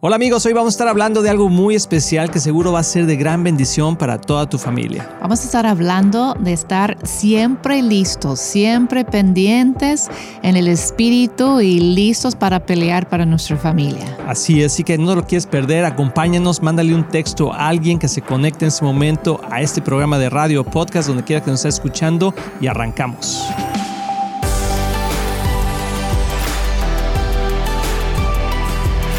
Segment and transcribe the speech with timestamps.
[0.00, 2.84] Hola amigos, hoy vamos a estar hablando de algo muy especial que seguro va a
[2.84, 5.10] ser de gran bendición para toda tu familia.
[5.20, 10.08] Vamos a estar hablando de estar siempre listos, siempre pendientes
[10.44, 14.16] en el espíritu y listos para pelear para nuestra familia.
[14.28, 18.06] Así es, así que no lo quieres perder, acompáñanos, mándale un texto a alguien que
[18.06, 21.50] se conecte en ese momento a este programa de radio o podcast, donde quiera que
[21.50, 23.48] nos esté escuchando y arrancamos.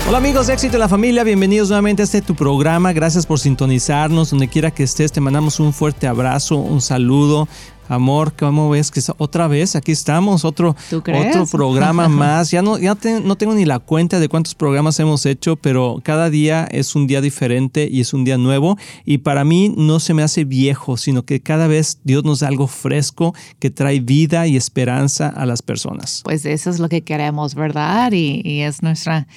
[0.10, 2.94] Hola amigos de Éxito de la Familia, bienvenidos nuevamente a este tu programa.
[2.94, 4.32] Gracias por sintonizarnos.
[4.32, 7.48] Donde quiera que estés, te mandamos un fuerte abrazo, un saludo.
[7.88, 10.46] Amor, ¿cómo ves que otra vez aquí estamos?
[10.46, 12.50] Otro, otro programa más.
[12.50, 16.32] Ya, no, ya no tengo ni la cuenta de cuántos programas hemos hecho, pero cada
[16.32, 18.80] día es un día diferente y es un día nuevo.
[19.06, 22.48] Y para mí no se me hace viejo, sino que cada vez Dios nos da
[22.48, 26.22] algo fresco que trae vida y esperanza a las personas.
[26.24, 28.12] Pues eso es lo que queremos, ¿verdad?
[28.12, 29.28] y, y es nuestra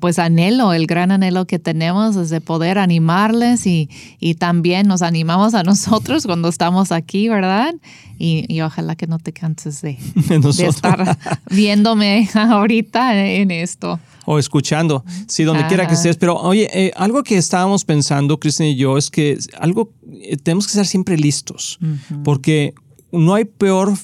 [0.00, 3.88] pues anhelo, el gran anhelo que tenemos es de poder animarles y,
[4.20, 7.74] y también nos animamos a nosotros cuando estamos aquí, ¿verdad?
[8.18, 11.18] Y, y ojalá que no te canses de, de estar
[11.50, 13.98] viéndome ahorita en esto.
[14.24, 16.16] O escuchando, sí, donde quiera que estés.
[16.16, 20.66] Pero oye, eh, algo que estábamos pensando, Cristian y yo, es que algo, eh, tenemos
[20.66, 21.80] que estar siempre listos,
[22.22, 22.74] porque
[23.10, 23.94] no hay peor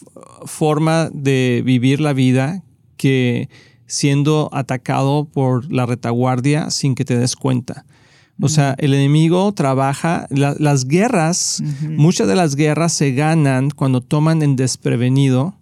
[0.45, 2.65] forma de vivir la vida
[2.97, 3.49] que
[3.89, 7.85] siendo atacado por la retaguardia sin que te des cuenta.
[8.41, 14.43] O sea, el enemigo trabaja, las guerras, muchas de las guerras se ganan cuando toman
[14.43, 15.58] en desprevenido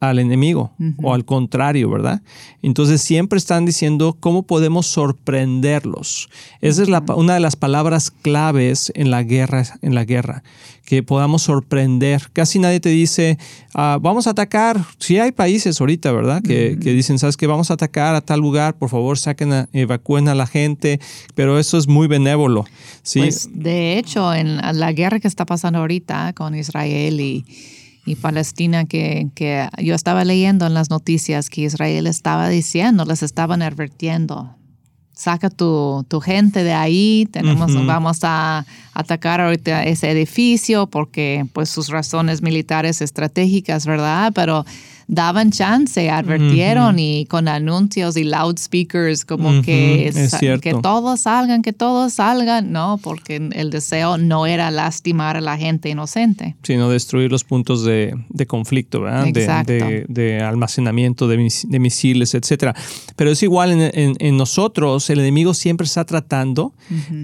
[0.00, 2.22] al enemigo o al contrario, ¿verdad?
[2.62, 6.30] Entonces siempre están diciendo cómo podemos sorprenderlos.
[6.62, 10.42] Esa es una de las palabras claves en la guerra, en la guerra,
[10.86, 12.30] que podamos sorprender.
[12.32, 13.38] Casi nadie te dice,
[13.74, 14.82] ah, vamos a atacar.
[14.98, 16.42] Sí hay países ahorita, ¿verdad?
[16.42, 17.46] Que, dicen, ¿sabes qué?
[17.46, 20.98] Vamos a atacar a tal lugar, por favor, saquen, a, evacúen a la gente,
[21.34, 22.64] pero eso es muy benévolo.
[23.02, 23.20] ¿sí?
[23.20, 27.44] Pues, de hecho, en la guerra que está pasando ahorita con Israel y
[28.10, 33.22] y Palestina que, que, yo estaba leyendo en las noticias que Israel estaba diciendo, les
[33.22, 34.56] estaban advirtiendo,
[35.12, 41.68] saca tu, tu gente de ahí, tenemos, vamos a atacar ahorita ese edificio porque pues
[41.68, 44.32] sus razones militares estratégicas, ¿verdad?
[44.34, 44.64] Pero
[45.10, 50.12] daban chance, advirtieron y con anuncios y loudspeakers como que,
[50.62, 55.58] que todos salgan, que todos salgan, no, porque el deseo no era lastimar a la
[55.58, 56.54] gente inocente.
[56.62, 58.14] Sino destruir los puntos de,
[58.46, 59.26] conflicto, ¿verdad?
[59.64, 61.38] De, de, almacenamiento de,
[61.80, 62.76] misiles, etcétera.
[63.16, 66.72] Pero es igual en, nosotros, el enemigo siempre está tratando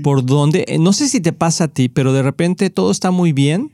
[0.02, 3.12] por donde, eh, no sé si te pasa a ti, pero de repente todo está
[3.12, 3.70] muy bien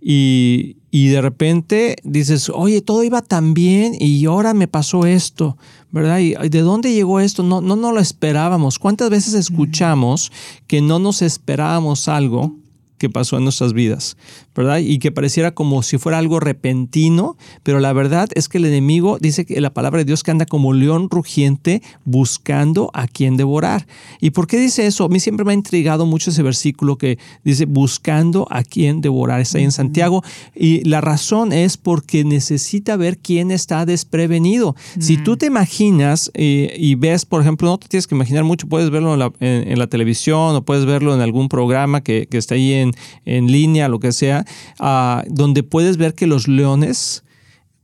[0.00, 5.56] y, y de repente dices, oye, todo iba tan bien y ahora me pasó esto,
[5.90, 6.18] ¿verdad?
[6.18, 7.42] ¿Y de dónde llegó esto?
[7.42, 8.78] No, no, no lo esperábamos.
[8.78, 10.32] ¿Cuántas veces escuchamos
[10.66, 12.59] que no nos esperábamos algo
[13.00, 14.18] que pasó en nuestras vidas,
[14.54, 14.76] ¿verdad?
[14.76, 19.16] Y que pareciera como si fuera algo repentino, pero la verdad es que el enemigo
[19.18, 23.86] dice que la palabra de Dios que anda como león rugiente buscando a quien devorar.
[24.20, 25.04] ¿Y por qué dice eso?
[25.04, 29.40] A mí siempre me ha intrigado mucho ese versículo que dice buscando a quien devorar.
[29.40, 30.22] Está ahí en Santiago
[30.54, 34.76] y la razón es porque necesita ver quién está desprevenido.
[34.98, 38.68] Si tú te imaginas eh, y ves, por ejemplo, no te tienes que imaginar mucho,
[38.68, 42.74] puedes verlo en la, televisión o puedes verlo en algún programa que, que está ahí
[42.74, 42.89] en
[43.24, 44.44] en, línea, lo que sea,
[44.78, 47.24] ah, donde puedes ver que los leones,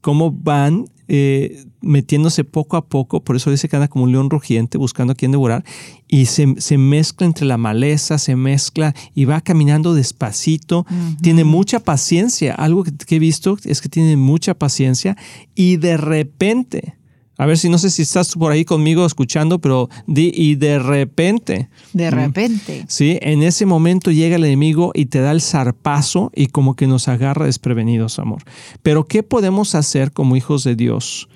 [0.01, 4.29] cómo van eh, metiéndose poco a poco, por eso dice que anda como un león
[4.29, 5.65] rugiente buscando a quién devorar,
[6.09, 6.47] y se,
[6.79, 10.85] mezcla entre la maleza, se mezcla y va caminando despacito,
[11.23, 15.17] tiene mucha paciencia, algo que, he visto es que tiene mucha paciencia
[15.55, 16.97] y de repente
[17.39, 20.79] a ver si no sé si estás por ahí conmigo escuchando, pero di, y de
[20.79, 21.69] repente.
[21.93, 22.85] De repente.
[22.89, 26.87] Sí, en ese momento llega el enemigo y te da el zarpazo y como que
[26.87, 28.43] nos agarra desprevenidos, amor.
[28.83, 31.29] Pero ¿qué podemos hacer como hijos de Dios?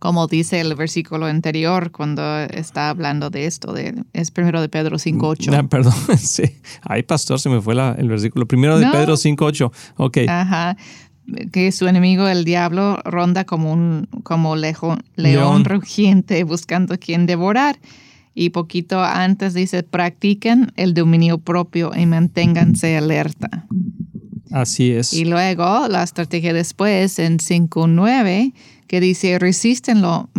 [0.00, 4.98] Como dice el versículo anterior cuando está hablando de esto, de, es primero de Pedro
[4.98, 5.54] 5.8.
[5.56, 6.42] Ah, perdón, sí.
[6.82, 8.46] Ay, pastor, se me fue el versículo.
[8.46, 9.72] Primero de Pedro 5.8.
[9.96, 10.18] Ok.
[10.28, 10.76] Ajá
[11.52, 17.78] que su enemigo el diablo ronda como un como león, rugiente buscando quien devorar.
[18.34, 23.66] Y poquito antes dice, practiquen el dominio propio y manténganse alerta.
[24.50, 25.12] Así es.
[25.12, 28.52] Y luego la estrategia después en 5.9
[28.86, 30.30] que dice, resístenlo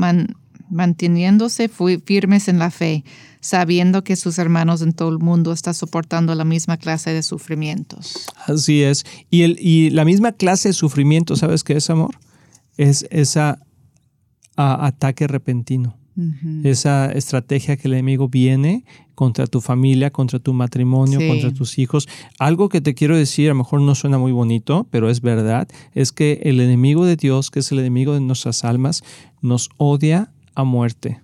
[0.70, 3.04] manteniéndose firmes en la fe
[3.46, 8.26] sabiendo que sus hermanos en todo el mundo están soportando la misma clase de sufrimientos.
[8.48, 9.06] Así es.
[9.30, 12.16] Y, el, y la misma clase de sufrimiento, ¿sabes qué es, amor?
[12.76, 13.40] Es ese
[14.56, 15.96] ataque repentino.
[16.64, 18.84] esa estrategia que el enemigo viene
[19.14, 22.08] contra tu familia, contra tu matrimonio, contra tus hijos.
[22.40, 25.68] Algo que te quiero decir, a lo mejor no suena muy bonito, pero es verdad,
[25.94, 29.04] es que el enemigo de Dios, que es el enemigo de nuestras almas,
[29.42, 31.22] nos odia a muerte.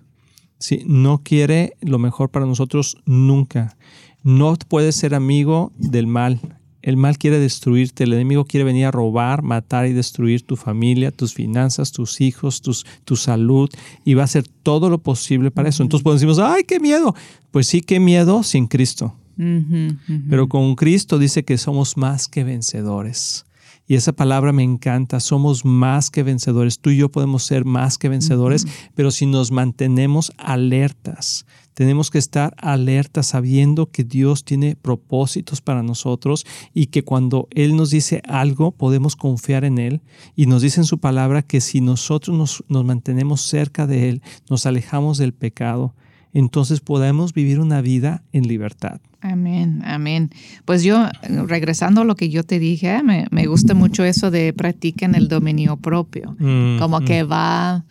[0.62, 0.84] ¿Sí?
[0.86, 3.76] No quiere lo mejor para nosotros nunca.
[4.22, 6.40] No puedes ser amigo del mal.
[6.82, 11.12] El mal quiere destruirte, el enemigo quiere venir a robar, matar y destruir tu familia,
[11.12, 13.70] tus finanzas, tus hijos, tus, tu salud
[14.04, 15.82] y va a hacer todo lo posible para eso.
[15.82, 17.14] Entonces podemos decir, ay, qué miedo.
[17.50, 19.14] Pues sí, qué miedo sin Cristo.
[19.36, 23.46] Pero con Cristo dice que somos más que vencedores.
[23.92, 26.78] Y esa palabra me encanta, somos más que vencedores.
[26.78, 31.44] Tú y yo podemos ser más que vencedores, pero si nos mantenemos alertas,
[31.74, 37.76] tenemos que estar alertas sabiendo que Dios tiene propósitos para nosotros y que cuando Él
[37.76, 40.00] nos dice algo podemos confiar en Él
[40.34, 44.22] y nos dice en su palabra que si nosotros nos, nos mantenemos cerca de Él,
[44.48, 45.94] nos alejamos del pecado,
[46.32, 49.02] entonces podemos vivir una vida en libertad.
[49.22, 50.30] Amén, amén.
[50.64, 51.08] Pues yo,
[51.46, 55.28] regresando a lo que yo te dije, me, me gusta mucho eso de practiquen el
[55.28, 57.04] dominio propio, mm, como mm.
[57.04, 57.84] que va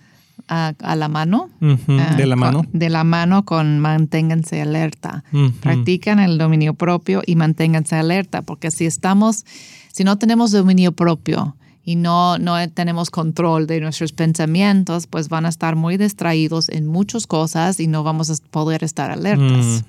[0.49, 1.49] a, la mano.
[1.87, 2.65] Ah, de la mano.
[2.73, 5.23] de la mano con manténganse alerta.
[5.61, 9.45] Practican el dominio propio y manténganse alerta, porque si estamos,
[9.93, 15.45] si no tenemos dominio propio, y no, no tenemos control de nuestros pensamientos, pues van
[15.45, 19.83] a estar muy distraídos en muchas cosas y no vamos a poder estar alertas.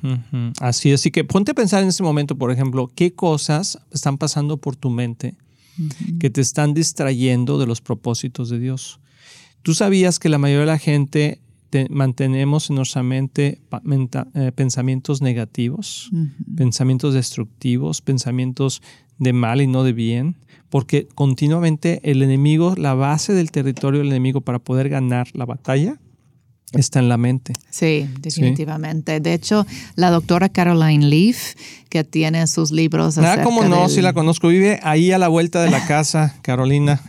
[0.60, 4.16] Así es, así que ponte a pensar en ese momento, por ejemplo, qué cosas están
[4.16, 5.34] pasando por tu mente
[6.20, 9.00] que te están distrayendo de los propósitos de Dios.
[9.62, 11.40] ¿Tú sabías que la mayoría de la gente
[11.88, 13.60] mantenemos en nuestra mente
[14.34, 16.10] eh, pensamientos negativos,
[16.56, 18.82] pensamientos destructivos, pensamientos
[19.18, 20.36] de mal y no de bien?
[20.72, 26.00] Porque continuamente el enemigo, la base del territorio del enemigo para poder ganar la batalla,
[26.72, 27.52] está en la mente.
[27.68, 29.20] Sí, definitivamente.
[29.20, 29.66] De hecho,
[29.96, 31.56] la doctora Caroline Leaf,
[31.90, 33.18] que tiene sus libros.
[33.18, 34.48] Ah, cómo no, sí la conozco.
[34.48, 37.02] Vive ahí a la vuelta de la casa, Carolina.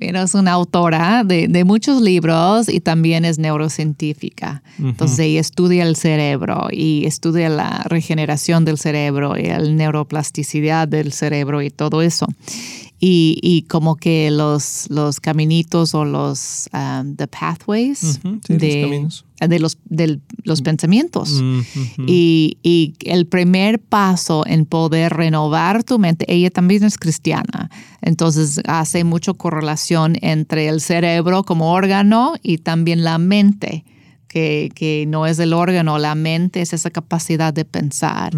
[0.00, 4.62] Es una autora de, muchos libros y también es neurocientífica.
[4.78, 11.12] Entonces ella estudia el cerebro y estudia la regeneración del cerebro y la neuroplasticidad del
[11.12, 12.26] cerebro y todo eso
[13.04, 19.58] y, y como que los, los caminitos o los um, the pathways de, los de,
[19.58, 21.42] los, de los pensamientos.
[22.06, 27.70] y, y, el primer paso en poder renovar tu mente, ella también es cristiana,
[28.02, 33.84] entonces hace mucha correlación entre el cerebro como órgano y también la mente
[34.32, 38.32] que, no es el órgano, la mente es esa capacidad de pensar.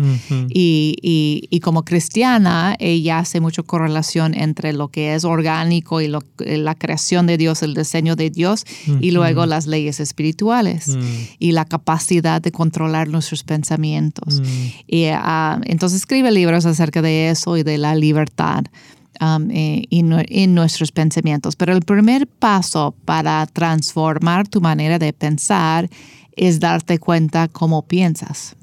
[0.48, 7.26] y, como cristiana, ella hace mucha correlación entre lo que es orgánico y la creación
[7.26, 8.64] de Dios, el diseño de Dios,
[9.00, 11.00] y luego las leyes espirituales mm.
[11.38, 14.40] y la capacidad de controlar nuestros pensamientos.
[14.40, 14.44] Mm.
[14.86, 18.64] Y ah, entonces escribe libros acerca de eso y de la libertad.
[19.20, 21.54] Um, eh, en, nuestros pensamientos.
[21.54, 25.88] Pero el primer paso para transformar tu manera de pensar
[26.36, 28.56] es darte cuenta cómo piensas.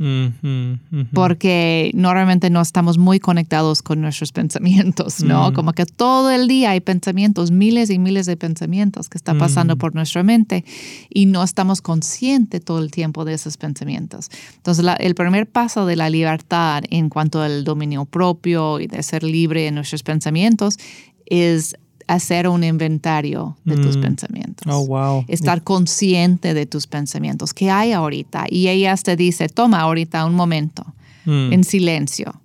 [1.13, 5.51] Porque normalmente no estamos muy conectados con nuestros pensamientos, ¿no?
[5.51, 5.53] Mm.
[5.53, 9.75] Como que todo el día hay pensamientos, miles y miles de pensamientos que están pasando
[9.75, 9.79] mm.
[9.79, 10.65] por nuestra mente
[11.09, 14.29] y no estamos conscientes todo el tiempo de esos pensamientos.
[14.57, 19.24] Entonces, el primer paso de la libertad en cuanto al dominio propio y de ser
[19.24, 20.77] libre en nuestros pensamientos
[21.25, 21.77] es
[22.13, 24.01] hacer un inventario de tus mm.
[24.01, 24.74] pensamientos.
[24.74, 25.25] Oh, wow.
[25.30, 27.53] Estar consciente de tus pensamientos.
[27.53, 28.46] ¿Qué hay ahorita?
[28.50, 30.84] Y ella te dice, toma ahorita un momento
[31.25, 31.53] mm.
[31.53, 32.41] en silencio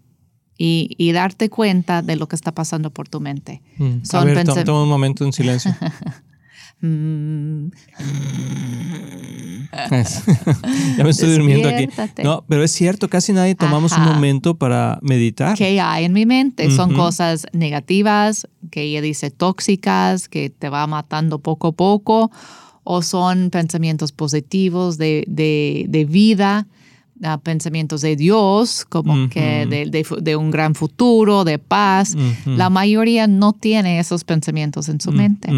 [0.57, 3.61] y, darte cuenta de lo que está pasando por tu mente.
[3.79, 3.97] Mm.
[4.13, 5.75] A ver, toma un momento en silencio.
[6.81, 7.69] Mm.
[10.97, 11.89] ya me estoy durmiendo aquí.
[12.23, 15.57] No, pero es cierto, casi nadie tomamos un momento para meditar.
[15.57, 16.71] ¿Qué hay en mi mente?
[16.71, 22.31] Son cosas negativas, que ella dice tóxicas, que te va matando poco a poco,
[22.85, 26.67] o son pensamientos positivos de, de, de vida
[27.43, 32.15] pensamientos de Dios, como que de, un gran futuro, de paz.
[32.45, 35.51] La mayoría no tiene esos pensamientos en su mente.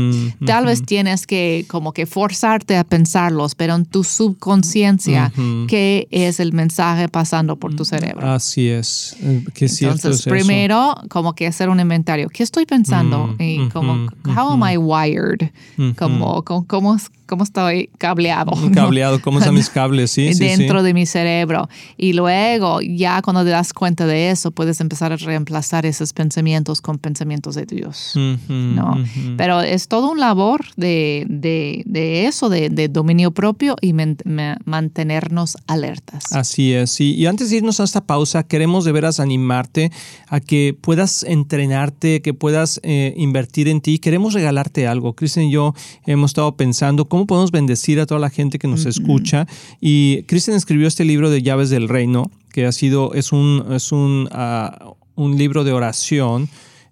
[0.45, 5.33] Tal vez tienes que como que forzarte a pensarlos, pero en tu subconsciencia,
[5.67, 8.31] ¿qué es el mensaje pasando por tu cerebro?
[8.31, 9.17] Así es.
[9.21, 12.29] Eh, ¿Qué Entonces, primero, como que hacer un inventario.
[12.29, 13.35] ¿Qué estoy pensando?
[13.39, 15.51] Y como, how am I wired?
[15.97, 16.97] Como, como, cómo,
[17.27, 18.53] cómo estoy cableado.
[18.75, 20.09] Cableado, ¿cómo están mis cables?
[20.19, 21.69] Sí, Dentro de mi cerebro cerebro.
[21.97, 26.81] Y luego, ya cuando te das cuenta de eso, puedes empezar a reemplazar esos pensamientos
[26.81, 28.13] con pensamientos de Dios.
[28.49, 29.05] ¿no?
[29.37, 36.33] Pero es todo un labor de, de, eso, de, de, dominio propio y mantenernos alertas.
[36.33, 37.01] Así es.
[37.01, 39.91] Y, y antes de irnos a esta pausa, queremos de veras animarte
[40.29, 43.99] a que puedas entrenarte, que puedas eh, invertir en ti.
[43.99, 45.15] Queremos regalarte algo.
[45.15, 45.75] Cristian y yo
[46.07, 49.47] hemos estado pensando cómo podemos bendecir a toda la gente que nos escucha.
[49.81, 53.93] Y Cristian escribió este libro de Llaves del Reino, que ha sido, es un, es
[53.93, 56.49] un, ah, un libro de oración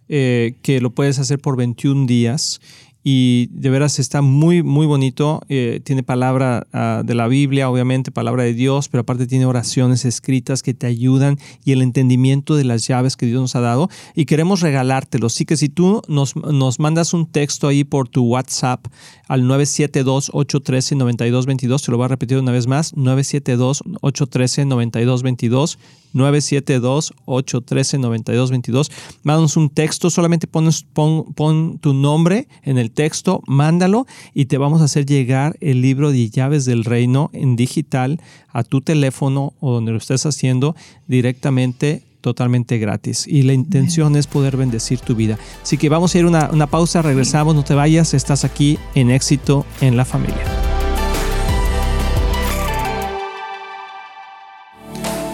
[0.08, 2.60] eh, que lo puedes hacer por 21 días
[3.08, 5.40] y de veras está muy, muy bonito.
[5.48, 10.04] Eh, tiene palabra ah, de la Biblia, obviamente, palabra de Dios, pero aparte tiene oraciones
[10.04, 13.88] escritas que te ayudan y el entendimiento de las llaves que Dios nos ha dado.
[14.16, 15.28] Y queremos regalártelo.
[15.28, 18.88] Así que si tú nos, nos mandas un texto ahí por tu WhatsApp
[19.28, 25.78] al 972-813-9222, te lo voy a repetir una vez más, 972-813-9222.
[26.16, 28.90] 972-813-9222.
[29.22, 34.58] Mándanos un texto, solamente pones, pon, pon tu nombre en el texto, mándalo y te
[34.58, 39.52] vamos a hacer llegar el libro de llaves del reino en digital a tu teléfono
[39.60, 40.74] o donde lo estés haciendo
[41.06, 45.38] directamente totalmente gratis y la intención es poder bendecir tu vida.
[45.62, 49.12] Así que vamos a ir una, una pausa, regresamos, no te vayas, estás aquí en
[49.12, 50.65] éxito en la familia.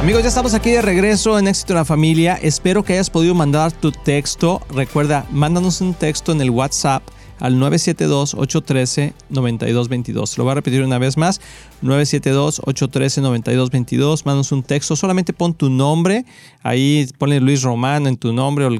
[0.00, 2.38] Amigos, ya estamos aquí de regreso en Éxito en la Familia.
[2.40, 4.62] Espero que hayas podido mandar tu texto.
[4.70, 7.02] Recuerda, mándanos un texto en el WhatsApp
[7.40, 10.38] al 972-813-9222.
[10.38, 11.40] Lo voy a repetir una vez más.
[11.82, 14.24] 972-813-9222.
[14.24, 14.94] Mándanos un texto.
[14.94, 16.24] Solamente pon tu nombre.
[16.62, 18.66] Ahí pone Luis Román en tu nombre.
[18.66, 18.70] O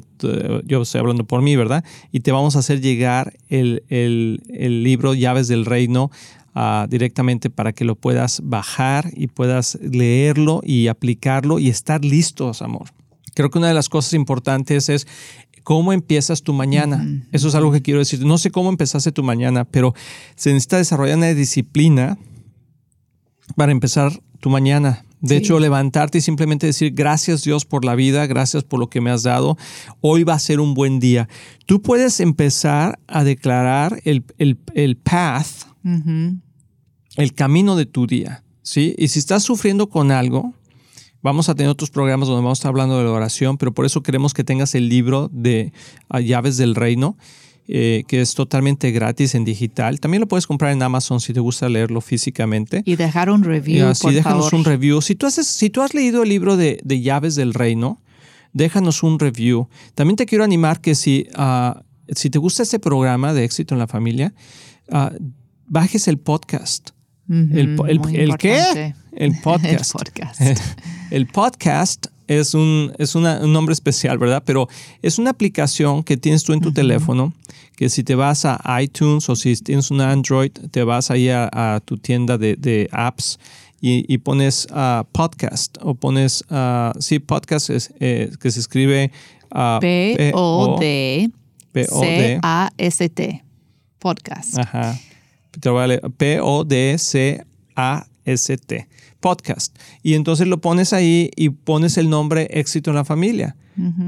[0.65, 1.83] yo estoy hablando por mí, ¿verdad?
[2.13, 6.13] Y te vamos a hacer llegar el, el libro Llaves del Reino
[6.89, 12.89] directamente para que lo puedas bajar y puedas leerlo y aplicarlo y estar listos, amor.
[13.35, 15.07] Creo que una de las cosas importantes es
[15.63, 17.07] cómo empiezas tu mañana.
[17.31, 18.25] Eso es algo que quiero decir.
[18.25, 19.95] No sé cómo empezaste tu mañana, pero
[20.35, 22.19] se necesita desarrollar una disciplina
[23.55, 25.05] para empezar tu mañana.
[25.21, 29.01] De hecho, levantarte y simplemente decir gracias Dios por la vida, gracias por lo que
[29.01, 29.57] me has dado.
[30.01, 31.29] Hoy va a ser un buen día.
[31.67, 35.67] Tú puedes empezar a declarar el, el, path,
[37.19, 38.95] el camino de tu día, ¿sí?
[38.97, 40.55] Y si estás sufriendo con algo,
[41.21, 43.85] vamos a tener otros programas donde vamos a estar hablando de la oración, pero por
[43.85, 45.73] eso queremos que tengas el libro de
[46.09, 47.17] ah, Llaves del Reino,
[47.67, 49.99] eh, que es totalmente gratis en digital.
[49.99, 52.83] También lo puedes comprar en Amazon si te gusta leerlo físicamente.
[52.85, 53.97] Y dejar un review.
[53.97, 55.03] Sí, déjanos un review.
[55.03, 58.01] Si tú, haces, si tú has leído el libro de, Llaves del Reino,
[58.53, 59.69] déjanos un review.
[59.97, 61.83] También te quiero animar que si, ah,
[62.15, 64.33] si te gusta este programa de éxito en la familia,
[64.93, 65.09] uh,
[65.67, 66.91] bajes el podcast
[67.29, 68.95] el, qué?
[69.13, 69.97] El podcast.
[69.97, 70.41] el podcast.
[71.11, 74.43] el podcast es, un, es un nombre especial, ¿verdad?
[74.47, 74.69] Pero
[75.03, 77.33] es una aplicación que tienes tú en tu teléfono,
[77.75, 81.81] que si te vas a iTunes o si tienes un Android, te vas ahí a,
[81.85, 83.41] tu tienda de, apps
[83.81, 89.11] y, pones uh, podcast o pones, uh, sí, podcast es, eh, que se escribe
[89.81, 91.31] P-O-D
[91.87, 93.45] C-A-S-T.
[93.99, 94.59] Podcast.
[94.59, 94.99] Ajá.
[96.17, 97.49] P-O-D-C-A-S-T.
[99.21, 99.77] Podcast.
[100.03, 103.57] Y entonces lo pones ahí y pones el nombre Éxito en la Familia.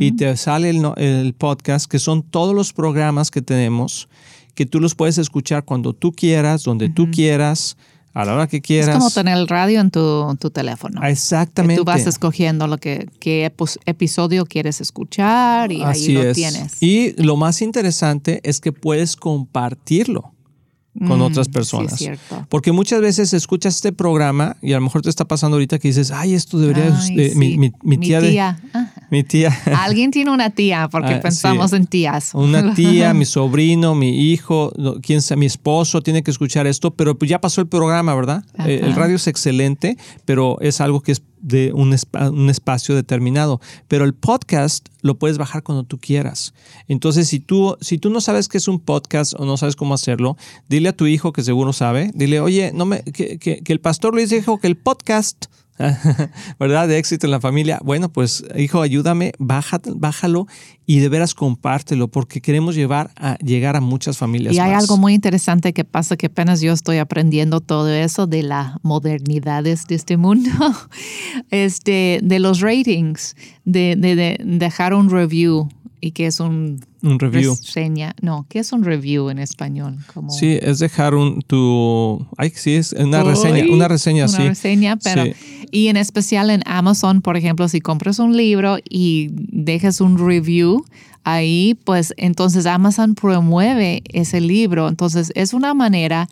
[0.01, 4.09] Y te sale el, el podcast, que son todos los programas que tenemos,
[4.57, 7.77] que tú los puedes escuchar cuando tú quieras, donde tú quieras
[8.13, 8.89] a la hora que quieras.
[8.89, 11.03] Es como tener el radio en tu, tu teléfono.
[11.05, 11.77] Exactamente.
[11.77, 13.53] tú vas escogiendo lo que qué
[13.87, 16.83] episodio quieres escuchar y ahí lo tienes.
[16.83, 20.35] Y lo más interesante es que puedes compartirlo
[20.99, 21.99] con mm, otras personas.
[21.99, 22.09] Sí.
[22.49, 25.89] Porque muchas veces escuchas este programa y a lo mejor te está pasando ahorita que
[25.89, 26.97] dices, ay, esto debería...
[26.97, 28.59] Ay, mi, mi, mi, tía...
[29.11, 29.57] Mi tía.
[29.79, 32.31] Alguien tiene una tía porque ah, pensamos en tías.
[32.33, 37.19] Una tía, mi sobrino, mi hijo, quien sea, mi esposo tiene que escuchar esto, pero
[37.19, 38.45] pues ya pasó el programa, ¿verdad?
[38.67, 41.95] Eh, el radio es excelente, pero es algo que es de un,
[42.33, 43.61] un, espacio determinado.
[43.89, 46.55] Pero el podcast lo puedes bajar cuando tú quieras.
[46.89, 49.95] Entonces, si tú, si tú no sabes qué es un podcast o no sabes cómo
[49.95, 50.37] hacerlo,
[50.69, 53.81] dile a tu hijo que seguro sabe, dile, oye, no me, que, que, que el
[53.81, 55.47] pastor Luis dijo que el podcast
[56.59, 56.89] ¿verdad?
[56.89, 57.81] De éxito en la familia.
[57.83, 60.47] Bueno, pues hijo, ayúdame, bájalo
[60.87, 64.55] y de veras compártelo porque queremos llevar a, llegar a muchas familias.
[64.55, 68.43] Y hay algo muy interesante que pasa que apenas yo estoy aprendiendo todo eso de
[68.43, 70.51] las modernidades de este mundo,
[71.51, 75.69] este, de los ratings, de, de dejar un review
[76.01, 77.55] y que es un un review.
[77.55, 78.15] Reseña.
[78.21, 79.97] No, ¿qué es un review en español?
[80.13, 80.31] Como...
[80.31, 85.25] Sí, es dejar un tu ay, sí es una reseña, una reseña, una reseña, pero
[85.71, 90.85] y en especial en Amazon, por ejemplo, si compras un libro y dejas un review
[91.25, 96.29] ahí, pues entonces Amazon promueve ese libro, entonces es una manera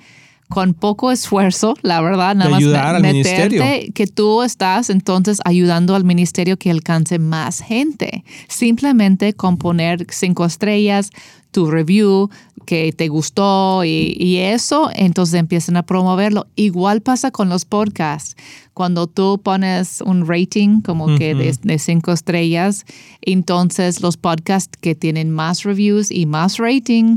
[0.48, 3.62] con poco esfuerzo, la verdad, nada más ayudar al ministerio.
[3.94, 8.24] que tú estás entonces ayudando al ministerio que alcance más gente.
[8.48, 11.10] Simplemente con poner cinco estrellas,
[11.50, 12.30] tu review,
[12.68, 16.46] que te gustó y, eso, entonces empiezan a promoverlo.
[16.54, 18.36] Igual pasa con los podcasts.
[18.74, 22.84] Cuando tú pones un rating como que de, de, cinco estrellas,
[23.22, 27.16] entonces los podcasts que tienen más reviews y más rating,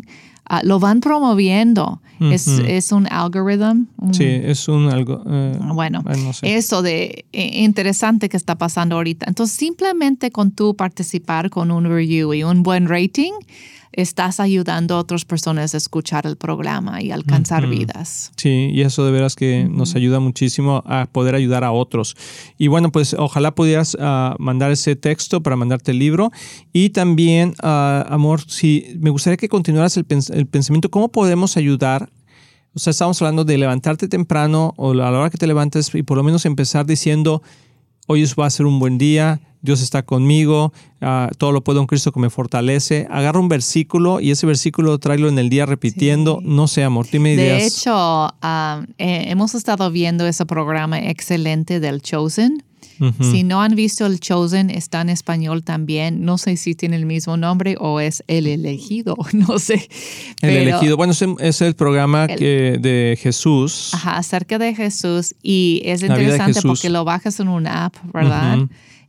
[0.54, 2.02] Ah, lo van promoviendo.
[2.20, 3.86] es, es, un algoritmo.
[4.12, 5.24] sí, es un algo.
[5.26, 6.04] Eh, bueno,
[6.42, 9.28] eso de eh, interesante que está pasando ahorita.
[9.30, 13.32] Entonces, simplemente con tú participar con un review y un buen rating,
[13.94, 18.32] estás ayudando a otras personas a escuchar el programa y alcanzar vidas.
[18.38, 22.16] Sí, y eso de veras que nos ayuda muchísimo a poder ayudar a otros.
[22.58, 26.32] Y bueno, pues ojalá pudieras ah, mandar ese texto para mandarte el libro.
[26.72, 32.10] Y también, ah, amor, si me gustaría que continuaras el, el pensamiento, ¿cómo podemos ayudar
[32.74, 36.04] o sea, estamos hablando de levantarte temprano o a la hora que te levantes y
[36.04, 37.44] por lo menos empezar diciendo,
[38.08, 41.88] hoy va a ser un buen día, Dios está conmigo, ah, todo lo puedo en
[41.88, 43.08] Cristo que me fortalece.
[43.10, 46.39] Agarra un versículo y ese versículo tráelo en el día repitiendo.
[46.43, 47.60] No sé, amor, dime ideas.
[47.60, 52.63] De hecho, ah, eh, hemos estado viendo ese programa excelente del Chosen.
[53.19, 56.24] Si no han visto el Chosen, está en español también.
[56.24, 59.89] No sé si tiene el mismo nombre o es El Elegido, no sé.
[60.41, 63.89] El Elegido, bueno, es el programa que, de Jesús.
[63.93, 65.34] Ajá, acerca de Jesús.
[65.41, 68.60] Y es interesante porque lo bajas en una app, ¿verdad?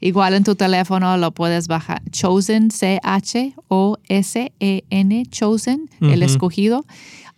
[0.03, 2.03] Igual en tu teléfono lo puedes bajar.
[2.11, 3.57] Chosen, C-H-O-S-E-N,
[5.31, 6.85] Chosen, el escogido.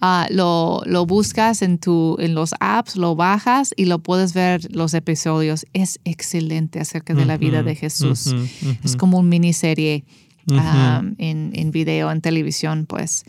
[0.00, 4.66] Ah, lo, lo, buscas en, tu, en los apps, lo bajas y lo puedes ver
[4.74, 5.66] los episodios.
[5.74, 8.34] Es excelente acerca de la vida de Jesús.
[8.82, 10.06] Es como un miniserie
[10.52, 13.24] ah, en, en video, en televisión, pues.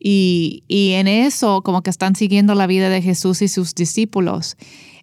[0.00, 4.56] Y, y en eso, como que están siguiendo la vida de Jesús y sus discípulos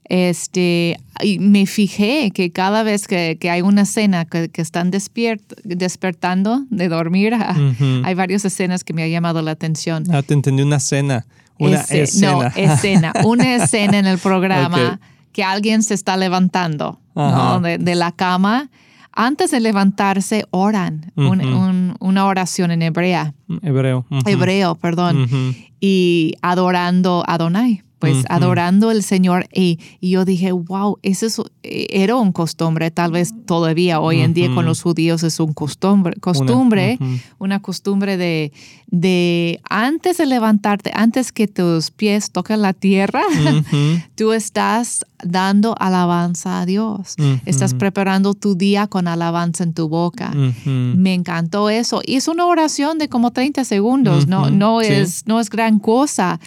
[0.07, 6.87] este, y me fijé que cada vez que, hay una escena que, están despertando de
[6.89, 7.33] dormir,
[8.03, 10.03] hay varias escenas que me ha llamado la atención.
[10.11, 11.25] Ah, te entendí una escena.
[11.57, 12.31] Una escena.
[12.31, 13.13] No, escena.
[13.23, 14.99] Una escena en el programa
[15.31, 18.69] que alguien se está levantando de, la cama.
[19.13, 21.13] Antes de levantarse, oran.
[21.15, 23.33] una oración en hebrea.
[23.61, 24.05] Hebreo.
[24.25, 25.55] Hebreo, perdón.
[25.79, 32.15] Y adorando a Adonai pues adorando al Señor y, yo dije, wow, eso eh, era
[32.15, 36.99] un costumbre, tal vez todavía hoy en día con los judíos es un costumbre, costumbre
[37.39, 38.51] una, costumbre de,
[38.87, 43.23] de antes de levantarte, antes que tus pies toquen la tierra,
[44.15, 47.15] tú estás dando alabanza a Dios,
[47.45, 50.31] estás preparando tu día con alabanza en tu boca.
[50.65, 52.01] Me encantó eso.
[52.05, 56.39] Y es una oración de como 30 segundos, no, no, es, no es gran cosa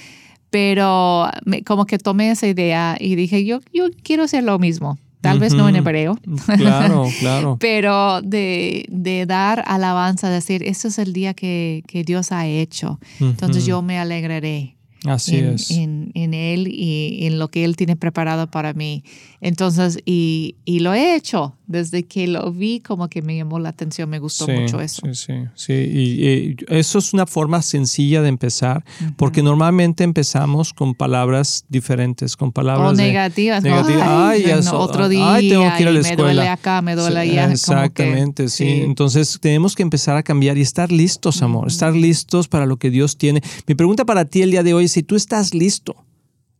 [0.50, 1.28] Pero
[1.66, 4.98] como que tomé esa idea y dije, yo, yo quiero hacer lo mismo.
[5.20, 6.16] Tal vez no en hebreo.
[6.56, 7.56] Claro, claro.
[7.60, 13.00] Pero de, de, dar alabanza, decir, este es el día que, que Dios ha hecho.
[13.18, 14.76] Entonces yo me alegraré.
[15.04, 15.70] Así en, es.
[15.70, 19.04] En, en, Él y en lo que Él tiene preparado para mí.
[19.40, 23.68] Entonces, y, y, lo he hecho desde que lo vi, como que me llamó la
[23.68, 25.02] atención, me gustó mucho eso.
[25.12, 25.72] Sí, sí, sí.
[25.74, 28.84] Y, eso es una forma sencilla de empezar,
[29.16, 32.92] porque normalmente empezamos con palabras diferentes, con palabras.
[32.92, 33.62] O negativas.
[33.64, 35.34] Ay, otro día.
[35.34, 36.22] Ay, tengo que ir a la escuela.
[36.22, 37.52] Me duele acá, me duele allá.
[37.52, 38.80] Exactamente, sí.
[38.82, 42.90] Entonces, tenemos que empezar a cambiar y estar listos, amor, estar listos para lo que
[42.90, 43.42] Dios tiene.
[43.66, 45.96] Mi pregunta para ti el día de hoy es si tú estás listo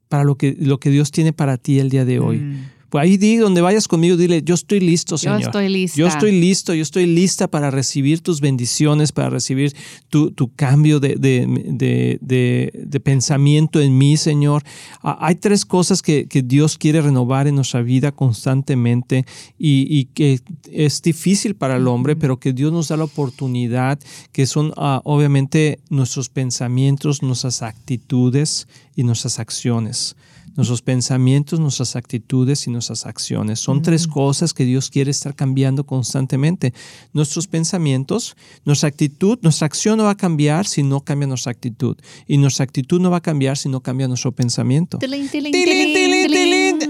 [0.08, 2.38] para lo que, lo que Dios tiene para ti el día de hoy.
[2.38, 2.77] Mm.
[2.88, 5.40] Pues ahí di, donde vayas conmigo, dile, yo estoy listo, Señor.
[5.40, 5.98] Yo estoy lista.
[5.98, 9.74] Yo estoy listo, yo estoy lista para recibir tus bendiciones, para recibir
[10.08, 14.62] tu, tu cambio de, de, de, pensamiento en mí, Señor.
[15.02, 19.26] Ah, hay tres cosas que, que, Dios quiere renovar en nuestra vida constantemente
[19.58, 20.40] y, y, que
[20.72, 23.98] es difícil para el hombre, pero que Dios nos da la oportunidad,
[24.32, 30.16] que son ah, obviamente nuestros pensamientos, nuestras actitudes y nuestras acciones
[30.58, 33.60] nuestros pensamientos, nuestras actitudes y nuestras acciones.
[33.60, 36.74] Son tres cosas que Dios quiere estar cambiando constantemente.
[37.12, 41.96] Nuestros pensamientos, nuestra actitud, nuestra acción no va a cambiar si no cambia nuestra actitud.
[42.26, 44.98] Y nuestra actitud no va a cambiar si no cambia nuestro pensamiento.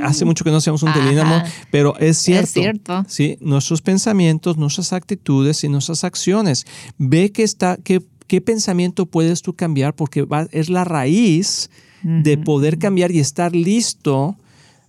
[0.02, 2.44] Hace mucho que no hacemos un telínamo, pero es cierto.
[2.44, 3.04] Es cierto.
[3.06, 6.64] Sí, nuestros pensamientos, nuestras actitudes y nuestras acciones.
[6.96, 11.68] Ve que está, que, qué pensamiento puedes tú cambiar porque es la raíz
[12.02, 14.36] de poder cambiar y estar listo,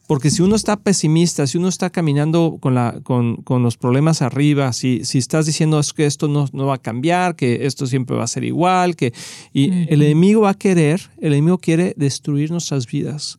[0.08, 4.22] porque si uno está pesimista, si uno está caminando con, la, con, con los problemas
[4.24, 7.86] arriba, si, si estás diciendo es que esto no, no, va a cambiar, que esto
[7.86, 9.14] siempre va a ser igual, que
[9.54, 13.38] y el enemigo va a querer, el enemigo quiere destruir nuestras vidas.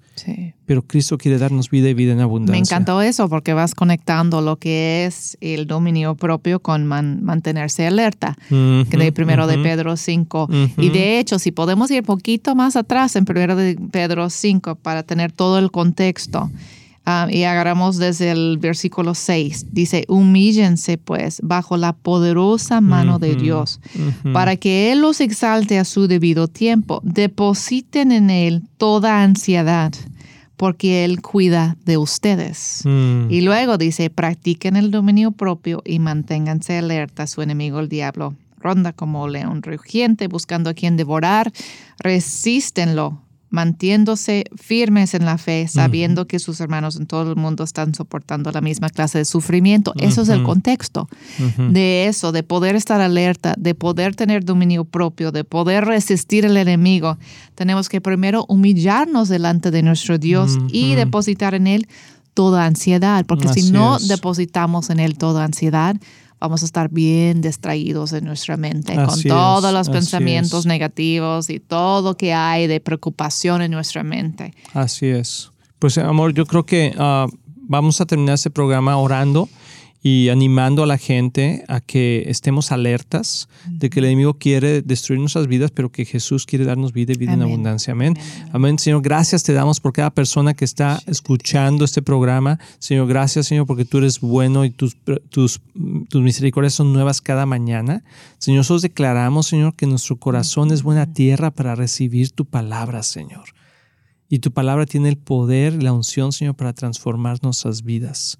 [0.66, 2.52] Pero Cristo quiere darnos vida y vida en abundancia.
[2.52, 8.36] Me encantó eso porque vas conectando lo que es el dominio propio con mantenerse alerta,
[8.48, 10.48] que de primero de Pedro 5.
[10.78, 15.02] Y de hecho, si podemos ir poquito más atrás en primero de Pedro 5 para
[15.02, 16.50] tener todo el contexto.
[17.12, 19.66] Ah, y agarramos desde el versículo 6.
[19.72, 23.80] Dice, humíllense pues bajo la poderosa mano de Dios,
[24.32, 27.00] para que Él los exalte a su debido tiempo.
[27.02, 29.92] Depositen en Él toda ansiedad,
[30.56, 32.82] porque Él cuida de ustedes.
[32.84, 33.26] Mm.
[33.28, 38.36] Y luego dice, practiquen el dominio propio y manténganse alerta a su enemigo el diablo.
[38.56, 41.50] Ronda como león rugiente buscando a quien devorar.
[41.98, 43.20] Resístenlo
[43.50, 48.50] mantiéndose firmes en la fe, sabiendo que sus hermanos en todo el mundo están soportando
[48.52, 49.92] la misma clase de sufrimiento.
[49.98, 51.08] Eso es el contexto
[51.58, 56.56] de eso, de poder estar alerta, de poder tener dominio propio, de poder resistir al
[56.56, 57.18] enemigo.
[57.56, 61.88] Tenemos que primero humillarnos delante de nuestro Dios y depositar en Él
[62.34, 65.96] toda ansiedad, porque si no depositamos en Él toda ansiedad,
[66.40, 72.16] vamos a estar bien distraídos en nuestra mente con todos los pensamientos negativos y todo
[72.16, 74.54] que hay de preocupación en nuestra mente.
[74.72, 75.50] Así es.
[75.78, 77.26] Pues amor, yo creo que ah,
[77.56, 79.48] vamos a terminar este programa orando
[80.02, 85.20] y animando a la gente a que estemos alertas de que el enemigo quiere destruir
[85.20, 87.92] nuestras vidas, pero que Jesús quiere darnos vida y vida en abundancia.
[87.92, 88.16] Amén.
[88.52, 88.78] Amén.
[88.78, 92.58] Señor, gracias te damos por cada persona que está escuchando este programa.
[92.78, 94.96] Señor, gracias, Señor, porque tú eres bueno y tus,
[95.28, 95.60] tus,
[96.08, 98.02] tus misericordias son nuevas cada mañana.
[98.38, 103.44] Señor, nosotros declaramos, Señor, que nuestro corazón es buena tierra para recibir tu palabra, Señor.
[104.30, 108.38] Y tu palabra tiene el poder, la unción, Señor, para transformar nuestras vidas.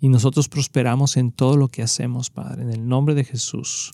[0.00, 3.90] Y nosotros prosperamos en todo lo que hacemos, Padre, en el nombre de Jesús.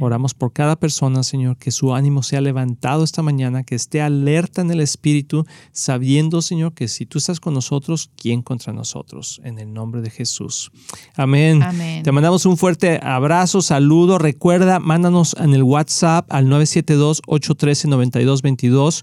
[0.00, 4.62] Oramos por cada persona, Señor, que su ánimo sea levantado esta mañana, que esté alerta
[4.62, 9.42] en el Espíritu, sabiendo, Señor, que si tú estás con nosotros, ¿quién contra nosotros?
[9.44, 10.72] En el nombre de Jesús.
[11.16, 11.62] Amén.
[11.62, 12.02] Amén.
[12.02, 14.16] Te mandamos un fuerte abrazo, saludo.
[14.18, 19.02] Recuerda, mándanos en el WhatsApp al 972-813-9222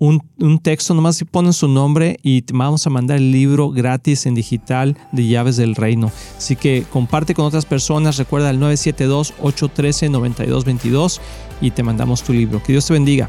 [0.00, 0.20] un,
[0.62, 4.34] texto, nomás si ponen su nombre y te vamos a mandar el libro gratis en
[4.34, 6.10] digital de Llaves del Reino.
[6.36, 11.20] Así que comparte con otras personas, recuerda el 972-813-9222
[11.60, 12.62] y te mandamos tu libro.
[12.62, 13.28] Que Dios te bendiga.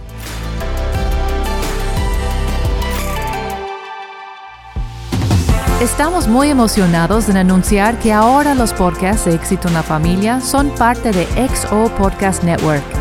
[5.81, 10.69] Estamos muy emocionados en anunciar que ahora los podcasts de Éxito en la Familia son
[10.75, 13.00] parte de XO Podcast Network